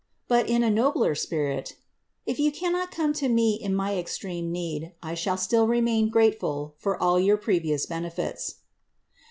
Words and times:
But, 0.27 0.49
in 0.49 0.63
a 0.63 0.71
nobler 0.71 1.13
spirit, 1.13 1.75
^ 1.79 1.81
If 2.25 2.39
you 2.39 2.51
cannot 2.51 2.89
come 2.89 3.13
to 3.13 3.29
me 3.29 3.53
in 3.53 3.75
my 3.75 3.95
extreme 3.99 4.51
need, 4.51 4.93
I 5.03 5.13
shall 5.13 5.37
still 5.37 5.67
remain 5.67 6.09
grateful 6.09 6.73
for 6.79 6.99
all 6.99 7.19
your 7.19 7.37
previous 7.37 7.85
benefits." 7.85 8.55